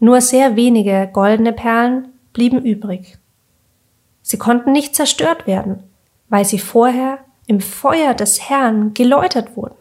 [0.00, 3.18] Nur sehr wenige goldene Perlen blieben übrig.
[4.22, 5.82] Sie konnten nicht zerstört werden,
[6.28, 9.76] weil sie vorher im Feuer des Herrn geläutert wurden.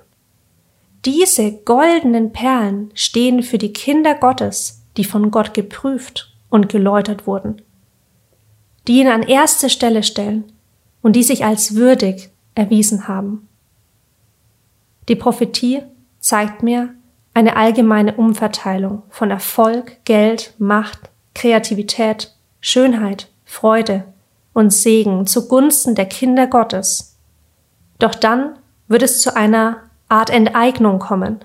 [1.06, 7.62] Diese goldenen Perlen stehen für die Kinder Gottes, die von Gott geprüft und geläutert wurden,
[8.88, 10.52] die ihn an erste Stelle stellen
[11.02, 13.49] und die sich als würdig erwiesen haben.
[15.10, 15.82] Die Prophetie
[16.20, 16.94] zeigt mir
[17.34, 24.04] eine allgemeine Umverteilung von Erfolg, Geld, Macht, Kreativität, Schönheit, Freude
[24.54, 27.18] und Segen zugunsten der Kinder Gottes.
[27.98, 29.78] Doch dann wird es zu einer
[30.10, 31.44] Art Enteignung kommen.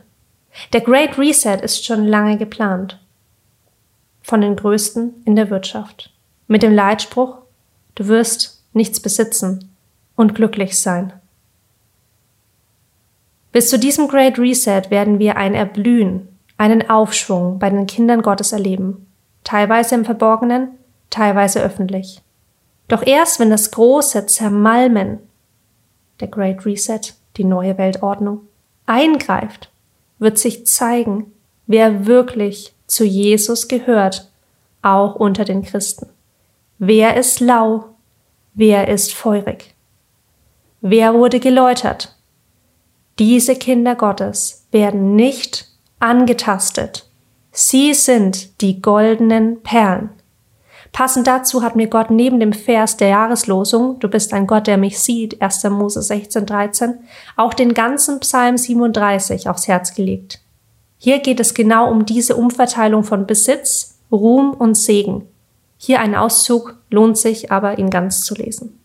[0.72, 3.00] Der Great Reset ist schon lange geplant.
[4.22, 6.12] Von den Größten in der Wirtschaft.
[6.48, 7.38] Mit dem Leitspruch,
[7.94, 9.74] du wirst nichts besitzen
[10.16, 11.14] und glücklich sein.
[13.54, 18.50] Bis zu diesem Great Reset werden wir ein Erblühen, einen Aufschwung bei den Kindern Gottes
[18.50, 19.06] erleben,
[19.44, 20.70] teilweise im Verborgenen,
[21.08, 22.20] teilweise öffentlich.
[22.88, 25.20] Doch erst wenn das große Zermalmen,
[26.18, 26.98] der Great Reset,
[27.36, 28.40] die neue Weltordnung,
[28.86, 29.70] eingreift,
[30.18, 31.32] wird sich zeigen,
[31.68, 34.32] wer wirklich zu Jesus gehört,
[34.82, 36.08] auch unter den Christen.
[36.80, 37.84] Wer ist lau?
[38.54, 39.76] Wer ist feurig?
[40.80, 42.13] Wer wurde geläutert?
[43.18, 45.68] Diese Kinder Gottes werden nicht
[46.00, 47.08] angetastet.
[47.52, 50.10] Sie sind die goldenen Perlen.
[50.90, 54.78] Passend dazu hat mir Gott neben dem Vers der Jahreslosung, du bist ein Gott, der
[54.78, 55.64] mich sieht, 1.
[55.64, 56.94] Mose 16, 13,
[57.36, 60.40] auch den ganzen Psalm 37 aufs Herz gelegt.
[60.98, 65.28] Hier geht es genau um diese Umverteilung von Besitz, Ruhm und Segen.
[65.76, 68.78] Hier ein Auszug, lohnt sich aber, ihn ganz zu lesen.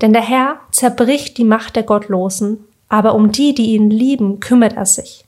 [0.00, 4.76] Denn der Herr zerbricht die Macht der Gottlosen aber um die, die ihn lieben, kümmert
[4.76, 5.24] er sich.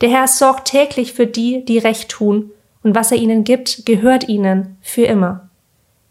[0.00, 2.52] Der Herr sorgt täglich für die, die recht tun,
[2.84, 5.48] und was er ihnen gibt, gehört ihnen für immer.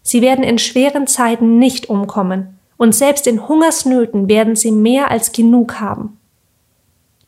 [0.01, 5.31] Sie werden in schweren Zeiten nicht umkommen, und selbst in Hungersnöten werden sie mehr als
[5.31, 6.17] genug haben.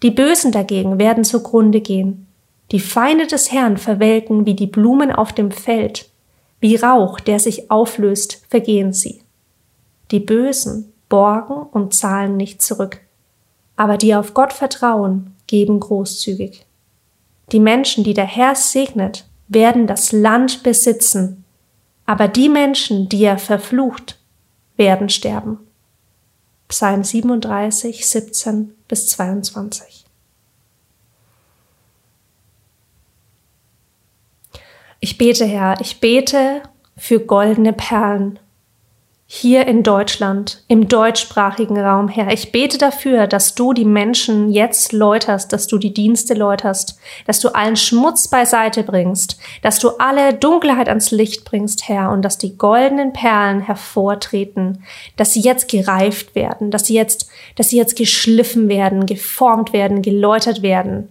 [0.04, 2.28] Die Bösen dagegen werden zugrunde gehen.
[2.74, 6.10] Die Feinde des Herrn verwelken wie die Blumen auf dem Feld,
[6.60, 9.22] wie Rauch, der sich auflöst, vergehen sie.
[10.12, 13.00] Die Bösen borgen und zahlen nicht zurück
[13.80, 16.66] aber die auf Gott vertrauen, geben großzügig.
[17.54, 21.46] Die Menschen, die der Herr segnet, werden das Land besitzen,
[22.06, 24.20] aber die Menschen, die er verflucht,
[24.76, 25.60] werden sterben.
[26.68, 30.04] Psalm 37, 17 bis 22.
[35.00, 36.64] Ich bete, Herr, ich bete
[36.98, 38.40] für goldene Perlen
[39.32, 42.34] hier in Deutschland, im deutschsprachigen Raum, Herr.
[42.34, 47.40] Ich bete dafür, dass du die Menschen jetzt läuterst, dass du die Dienste läuterst, dass
[47.40, 52.40] du allen Schmutz beiseite bringst, dass du alle Dunkelheit ans Licht bringst, Herr, und dass
[52.40, 54.84] die goldenen Perlen hervortreten,
[55.16, 60.02] dass sie jetzt gereift werden, dass sie jetzt, dass sie jetzt geschliffen werden, geformt werden,
[60.02, 61.08] geläutert werden.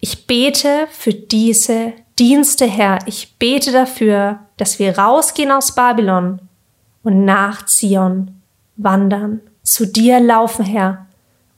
[0.00, 2.98] Ich bete für diese Dienste, Herr.
[3.06, 6.40] Ich bete dafür, dass wir rausgehen aus Babylon
[7.02, 8.42] und nach Zion
[8.76, 11.06] wandern, zu dir laufen, Herr,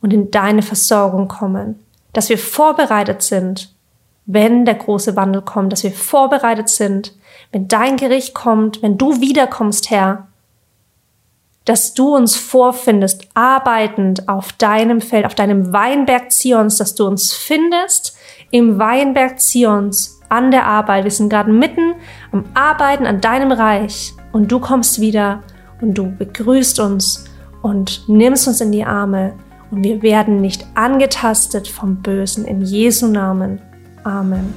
[0.01, 1.79] und in deine Versorgung kommen,
[2.13, 3.73] dass wir vorbereitet sind,
[4.27, 7.15] wenn der große Wandel kommt, dass wir vorbereitet sind,
[7.51, 10.29] wenn dein Gericht kommt, wenn du wiederkommst, Herr,
[11.65, 17.33] dass du uns vorfindest, arbeitend auf deinem Feld, auf deinem Weinberg Zions, dass du uns
[17.33, 18.17] findest
[18.51, 21.05] im Weinberg Zions an der Arbeit.
[21.05, 21.95] Wir sind gerade mitten
[22.33, 25.43] am Arbeiten an deinem Reich und du kommst wieder
[25.81, 27.27] und du begrüßt uns
[27.61, 29.35] und nimmst uns in die Arme
[29.71, 32.45] und wir werden nicht angetastet vom Bösen.
[32.45, 33.61] In Jesu Namen.
[34.03, 34.53] Amen.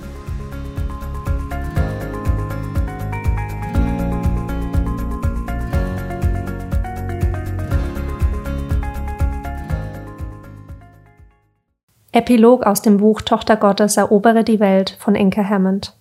[12.12, 15.94] Epilog aus dem Buch Tochter Gottes erobere die Welt von Inke Hammond.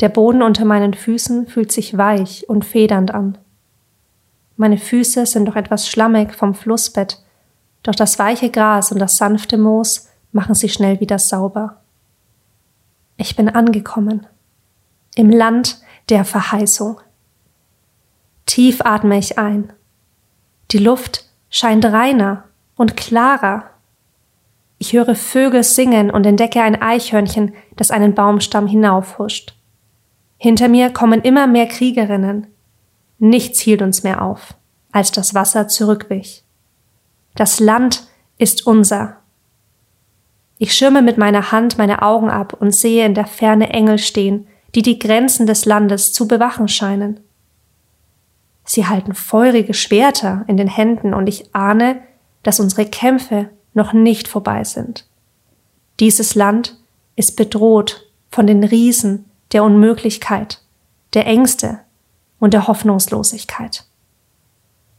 [0.00, 3.38] Der Boden unter meinen Füßen fühlt sich weich und federnd an.
[4.56, 7.22] Meine Füße sind noch etwas schlammig vom Flussbett,
[7.82, 11.80] doch das weiche Gras und das sanfte Moos machen sie schnell wieder sauber.
[13.16, 14.26] Ich bin angekommen.
[15.14, 17.00] Im Land der Verheißung.
[18.46, 19.72] Tief atme ich ein.
[20.72, 22.44] Die Luft scheint reiner
[22.76, 23.70] und klarer.
[24.78, 29.53] Ich höre Vögel singen und entdecke ein Eichhörnchen, das einen Baumstamm hinaufhuscht.
[30.36, 32.48] Hinter mir kommen immer mehr Kriegerinnen.
[33.18, 34.54] Nichts hielt uns mehr auf,
[34.92, 36.44] als das Wasser zurückwich.
[37.34, 38.06] Das Land
[38.38, 39.18] ist unser.
[40.58, 44.46] Ich schirme mit meiner Hand meine Augen ab und sehe in der Ferne Engel stehen,
[44.74, 47.20] die die Grenzen des Landes zu bewachen scheinen.
[48.64, 52.00] Sie halten feurige Schwerter in den Händen und ich ahne,
[52.42, 55.06] dass unsere Kämpfe noch nicht vorbei sind.
[56.00, 56.78] Dieses Land
[57.16, 60.60] ist bedroht von den Riesen, der Unmöglichkeit,
[61.14, 61.80] der Ängste
[62.38, 63.84] und der Hoffnungslosigkeit.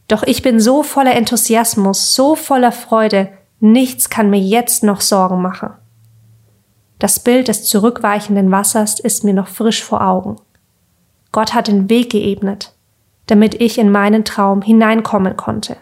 [0.08, 3.28] Doch ich bin so voller Enthusiasmus, so voller Freude,
[3.60, 5.70] nichts kann mir jetzt noch Sorgen machen.
[6.98, 10.36] Das Bild des zurückweichenden Wassers ist mir noch frisch vor Augen.
[11.32, 12.74] Gott hat den Weg geebnet,
[13.26, 15.76] damit ich in meinen Traum hineinkommen konnte.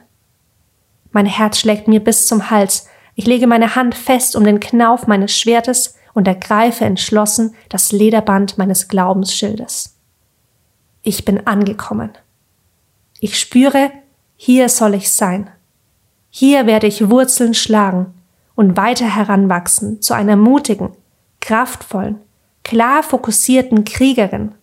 [1.12, 5.06] Mein Herz schlägt mir bis zum Hals, ich lege meine Hand fest um den Knauf
[5.06, 9.96] meines Schwertes und ergreife entschlossen das Lederband meines Glaubensschildes.
[11.02, 12.10] Ich bin angekommen.
[13.20, 13.90] Ich spüre,
[14.36, 15.50] hier soll ich sein.
[16.30, 18.14] Hier werde ich Wurzeln schlagen
[18.54, 20.92] und weiter heranwachsen zu einer mutigen,
[21.40, 22.20] kraftvollen,
[22.62, 24.54] klar fokussierten Kriegerin.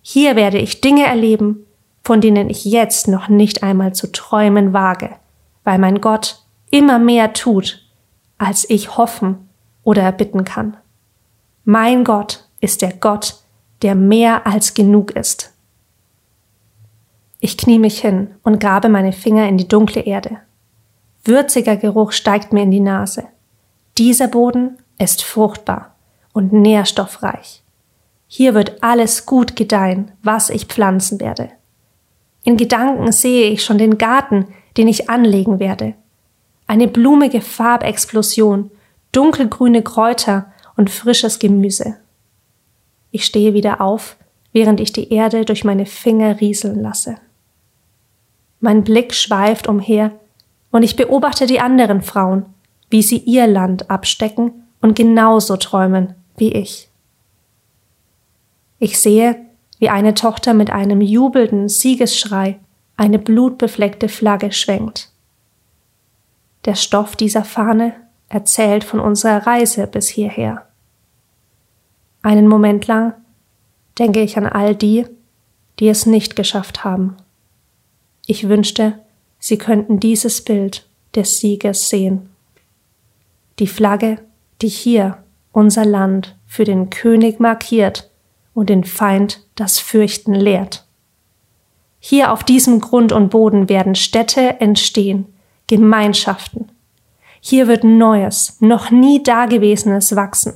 [0.00, 1.66] Hier werde ich Dinge erleben,
[2.02, 5.10] von denen ich jetzt noch nicht einmal zu träumen wage,
[5.64, 7.82] weil mein Gott immer mehr tut,
[8.38, 9.47] als ich hoffen
[9.88, 10.76] oder erbitten kann.
[11.64, 13.36] Mein Gott ist der Gott,
[13.80, 15.54] der mehr als genug ist.
[17.40, 20.40] Ich knie mich hin und grabe meine Finger in die dunkle Erde.
[21.24, 23.28] Würziger Geruch steigt mir in die Nase.
[23.96, 25.94] Dieser Boden ist fruchtbar
[26.34, 27.62] und nährstoffreich.
[28.26, 31.48] Hier wird alles gut gedeihen, was ich pflanzen werde.
[32.44, 35.94] In Gedanken sehe ich schon den Garten, den ich anlegen werde.
[36.66, 38.70] Eine blumige Farbexplosion
[39.12, 41.96] dunkelgrüne Kräuter und frisches Gemüse.
[43.10, 44.16] Ich stehe wieder auf,
[44.52, 47.16] während ich die Erde durch meine Finger rieseln lasse.
[48.60, 50.12] Mein Blick schweift umher
[50.70, 52.46] und ich beobachte die anderen Frauen,
[52.90, 56.88] wie sie ihr Land abstecken und genauso träumen wie ich.
[58.78, 59.36] Ich sehe,
[59.78, 62.58] wie eine Tochter mit einem jubelnden Siegesschrei
[62.96, 65.10] eine blutbefleckte Flagge schwenkt.
[66.64, 67.94] Der Stoff dieser Fahne
[68.28, 70.66] erzählt von unserer Reise bis hierher.
[72.22, 73.14] Einen Moment lang
[73.98, 75.06] denke ich an all die,
[75.78, 77.16] die es nicht geschafft haben.
[78.26, 78.98] Ich wünschte,
[79.38, 82.28] sie könnten dieses Bild des Sieges sehen.
[83.58, 84.18] Die Flagge,
[84.60, 85.18] die hier
[85.52, 88.10] unser Land für den König markiert
[88.54, 90.84] und den Feind das Fürchten lehrt.
[92.00, 95.26] Hier auf diesem Grund und Boden werden Städte entstehen,
[95.66, 96.70] Gemeinschaften.
[97.40, 100.54] Hier wird Neues, noch nie Dagewesenes wachsen.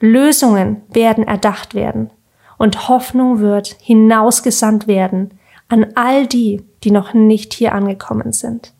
[0.00, 2.10] Lösungen werden erdacht werden
[2.58, 5.38] und Hoffnung wird hinausgesandt werden
[5.68, 8.72] an all die, die noch nicht hier angekommen sind,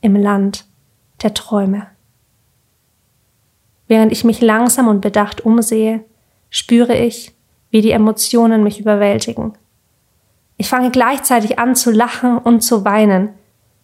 [0.00, 0.66] im Land
[1.22, 1.86] der Träume.
[3.88, 6.04] Während ich mich langsam und bedacht umsehe,
[6.50, 7.34] spüre ich,
[7.70, 9.54] wie die Emotionen mich überwältigen.
[10.56, 13.30] Ich fange gleichzeitig an zu lachen und zu weinen.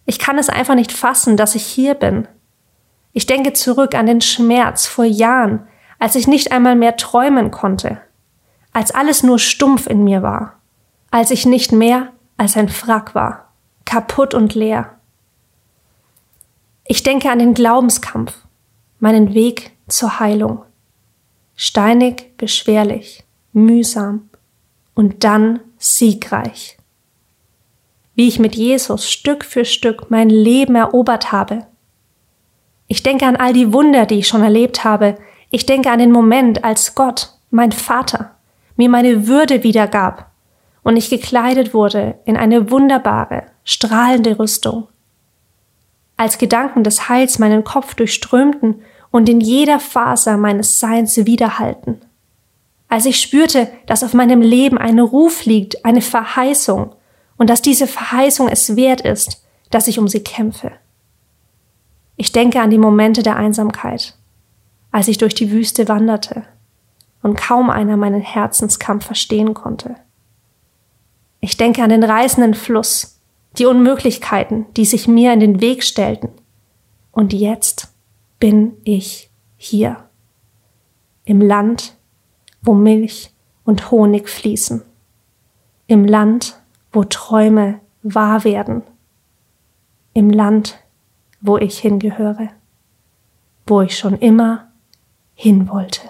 [0.05, 2.27] Ich kann es einfach nicht fassen, dass ich hier bin.
[3.17, 7.99] Ich denke zurück an den Schmerz vor Jahren, als ich nicht einmal mehr träumen konnte,
[8.73, 10.59] als alles nur stumpf in mir war,
[11.09, 13.51] als ich nicht mehr als ein Frack war,
[13.85, 14.99] kaputt und leer.
[16.85, 18.35] Ich denke an den Glaubenskampf,
[18.99, 20.61] meinen Weg zur Heilung.
[21.55, 24.29] Steinig, beschwerlich, mühsam
[24.93, 26.77] und dann siegreich.
[28.13, 31.65] Wie ich mit Jesus Stück für Stück mein Leben erobert habe.
[32.87, 35.17] Ich denke an all die Wunder, die ich schon erlebt habe.
[35.49, 38.35] Ich denke an den Moment, als Gott, mein Vater,
[38.75, 40.31] mir meine Würde wiedergab
[40.83, 44.87] und ich gekleidet wurde in eine wunderbare, strahlende Rüstung.
[46.15, 48.81] Als Gedanken des Heils meinen Kopf durchströmten
[49.11, 52.01] und in jeder Faser meines Seins widerhalten.
[52.87, 56.95] Als ich spürte, dass auf meinem Leben ein Ruf liegt, eine Verheißung,
[57.37, 60.71] und dass diese Verheißung es wert ist, dass ich um sie kämpfe.
[62.17, 64.17] Ich denke an die Momente der Einsamkeit,
[64.91, 66.43] als ich durch die Wüste wanderte
[67.21, 69.95] und kaum einer meinen Herzenskampf verstehen konnte.
[71.39, 73.19] Ich denke an den reißenden Fluss,
[73.57, 76.29] die Unmöglichkeiten, die sich mir in den Weg stellten.
[77.11, 77.93] Und jetzt
[78.39, 80.03] bin ich hier.
[81.25, 81.95] Im Land,
[82.61, 83.31] wo Milch
[83.63, 84.81] und Honig fließen.
[85.87, 86.59] Im Land,
[86.91, 88.83] wo Träume wahr werden.
[90.13, 90.79] Im Land,
[91.41, 92.49] wo ich hingehöre.
[93.65, 94.71] Wo ich schon immer
[95.33, 96.01] hin wollte.